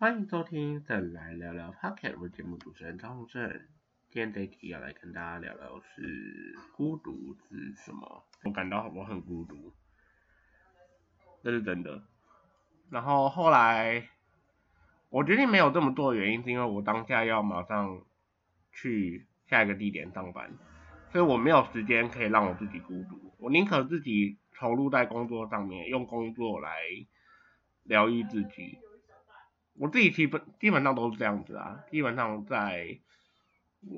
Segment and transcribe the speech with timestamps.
[0.00, 3.50] 欢迎收听《再来聊聊 Pocket》，我节目主持人张宏正。
[4.08, 8.24] 今天这一题要来跟大家聊聊是孤独是什么。
[8.44, 9.74] 我感到我很孤独，
[11.44, 12.02] 这是真的。
[12.88, 14.08] 然后后来
[15.10, 18.02] 我决定没有这么做的原因，是因为我当下要马上
[18.72, 20.50] 去下一个地点上班，
[21.12, 23.34] 所以我没有时间可以让我自己孤独。
[23.36, 26.78] 我宁可自己投入在工作上面，用工作来
[27.82, 28.78] 疗愈自己。
[29.80, 32.98] 我自己基本基本上都是这样子啊，基本上在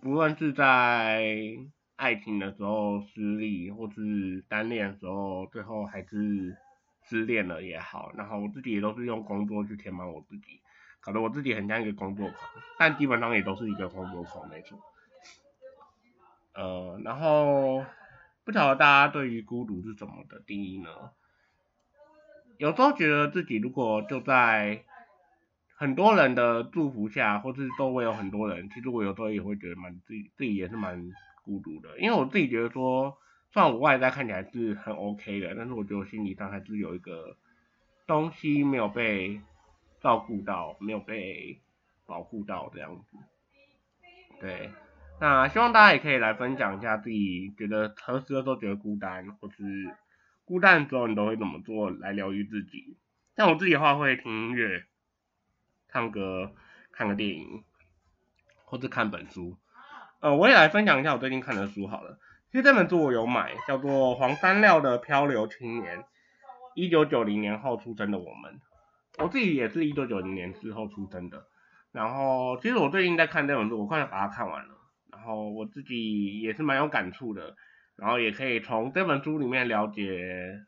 [0.00, 1.56] 不论是在
[1.96, 6.56] 爱情的时候失利，或是单恋的时候，最后还是
[7.02, 10.60] 失恋了也好，然后我自己也都是用工作去填满我自己，
[11.00, 12.38] 搞得我自己很像一个工作狂，
[12.78, 14.78] 但基本上也都是一个工作狂没错。
[16.52, 17.84] 呃，然后
[18.44, 20.88] 不晓得大家对于孤独是怎么的定义呢？
[22.58, 24.84] 有时候觉得自己如果就在
[25.76, 31.10] 很多人的祝福下，或是周围有很多人，其实我有时候也会觉得蛮自己自己也是蛮
[31.44, 33.18] 孤独的，因为我自己觉得说，
[33.52, 37.36] 虽然我外在看起来是很 OK 的，但是我觉得我心理上还是有一个
[38.06, 39.40] 东西没有被
[40.00, 41.60] 照顾到，没有被
[42.06, 43.18] 保护到这样子。
[44.40, 44.70] 对，
[45.20, 49.96] 那希望大家也可以来分享一下自己觉得何时都觉得孤单，或是
[50.44, 52.96] 孤单之后你都会怎么做来疗愈自己。
[53.36, 54.84] 像我自己的话会听音乐。
[55.94, 56.50] 唱歌、
[56.90, 57.62] 看个电影，
[58.64, 59.56] 或者看本书。
[60.18, 62.18] 呃，我也来分享一下我最近看的书好了。
[62.50, 66.00] 其实这本书我有买，叫做黄山料的《漂流青年》，
[66.74, 68.60] 一九九零年后出生的我们。
[69.18, 71.46] 我自己也是一九九零年之后出生的。
[71.92, 74.74] 然后，其实我最近在看这本书，我快要把它看完了。
[75.12, 77.54] 然后我自己也是蛮有感触的。
[77.94, 80.58] 然后也可以从这本书里面了解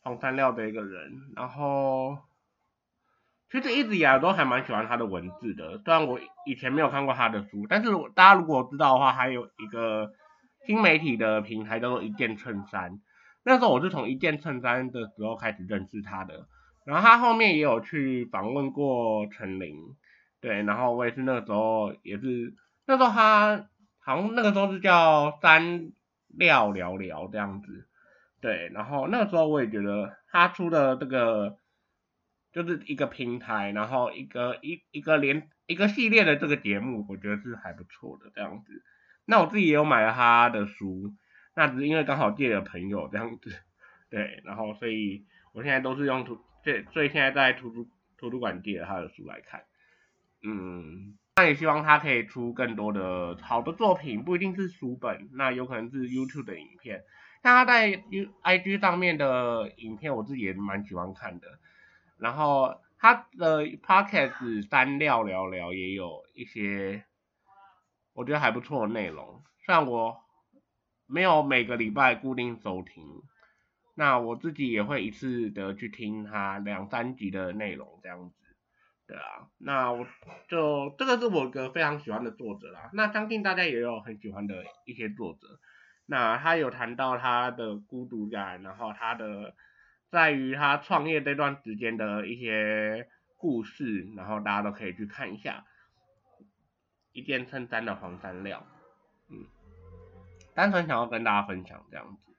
[0.00, 1.12] 黄山料的一个人。
[1.36, 2.18] 然后。
[3.48, 10.10] 其实一直以来都还蛮喜欢他的文字的，虽然我以前没有看过他的书，但是大家如果知道的话，还有一个
[10.66, 13.00] 新媒体的平台叫做一件衬衫，
[13.44, 16.48] 那时候我是从一件衬衫的时候开始认识他的，
[16.84, 19.76] 然后他后面也有去访问过陈琳，
[20.40, 22.52] 对，然后我也是那个时候也是
[22.84, 23.68] 那时候他
[24.00, 25.92] 好像那个时候是叫三
[26.28, 27.86] 料聊聊这样子，
[28.40, 31.56] 对，然后那个时候我也觉得他出的这个。
[32.56, 38.82] 就是一个平台，然后一个一一个连一个系列的这个节目，我觉得是还不错的这样子。
[39.26, 41.12] 那我自己也有买了他的书，
[41.54, 43.52] 那只是因为刚好借了朋友这样子，
[44.08, 49.64] 对，然后所以我现在都是用图，这所以现在在图书图书馆借了他的书来看。
[50.42, 57.02] 嗯，那也希望他可以出更多的好的作品，不一定是书本，那有可能是 YouTube 的影片。
[57.42, 61.46] 那他在 U I G 上面的影片，我自己也蛮喜欢看的。
[62.18, 67.04] 然后他的 podcast 单料聊聊也有一些
[68.14, 70.18] 我觉得还不错的内容，虽然我
[71.06, 73.04] 没有每个礼拜固定收听，
[73.94, 78.34] 那我自己也会一次的去听他两三集的内容这样子，
[79.06, 80.06] 对啊，那我
[80.48, 85.60] 就这个是我一个非常喜欢的作者啦，那相信大家也有很喜欢的一些作者，
[86.06, 89.54] 那他有谈到他的孤独感，然后他的。
[90.10, 95.64] 在于他创业这段时间的一些故事，然后大家都可以去看一下。
[97.12, 98.66] 一件衬衫的黄山料，
[99.30, 99.46] 嗯，
[100.54, 102.36] 单纯想要跟大家分享这样子。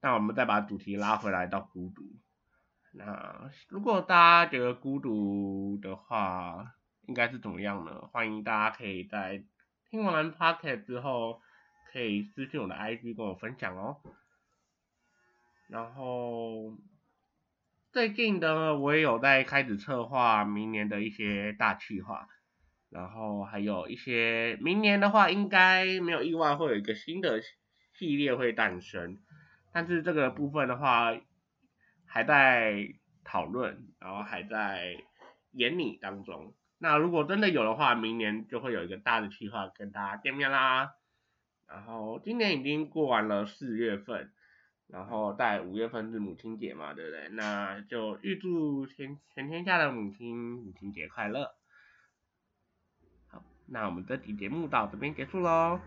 [0.00, 2.04] 那我们再把主题拉回来到孤独。
[2.92, 4.14] 那如果大
[4.44, 6.76] 家觉得孤独的话，
[7.08, 8.08] 应该是怎么样呢？
[8.12, 9.42] 欢迎大家可以在
[9.90, 11.40] 听完 p o c k e t 之后，
[11.92, 14.00] 可以私信我的 IG 跟我分享哦。
[15.68, 16.76] 然后
[17.90, 22.28] 最近的我也有在开始策划明年的一些大计划，
[22.88, 27.42] 然后还有一些明年的话应该没有意外会有一个新的
[27.94, 29.18] 系列会诞生，
[29.72, 31.16] 但是这个部分的话
[32.04, 32.94] 还在
[33.24, 34.96] 讨论，然后还在
[35.50, 36.54] 研拟当中。
[36.78, 40.92] 那如果真的有的话，明年就会有一个大的计划跟大家见面啦。
[41.66, 44.30] 然后今年已经过完了四月份。
[44.88, 47.28] 然后在五月份是母亲节嘛，对不对？
[47.30, 51.54] 那就预祝全全天下的母亲母亲节快乐。
[53.28, 55.80] 好，那我们这期节目到这边结束喽。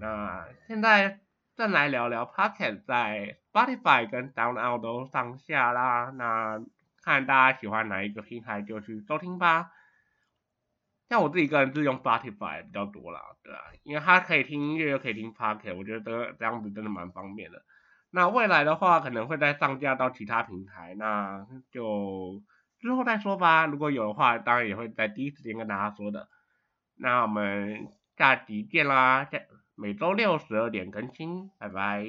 [0.00, 1.20] 那现在
[1.54, 6.10] 再来聊聊 Pocket 在 Spotify 跟 Download 都上下啦。
[6.16, 6.64] 那
[7.02, 9.70] 看大家喜欢哪一个平台就去收听吧。
[11.10, 17.62] 像我自己个人是用 Spotify 比较多啦，对啊，因为它可以听音乐又可以听 Pocket，我觉得这样子真的蛮方便的。
[18.14, 22.42] 那未来的话，可能会再上架到其他平台，那就
[22.78, 23.64] 之后再说吧。
[23.64, 26.28] 如果有的话，当然也会在第一时间跟大家说的。
[26.96, 27.88] 那我们
[28.18, 29.40] 下集见啦，下
[29.74, 32.04] 每周六十二点更新，拜拜。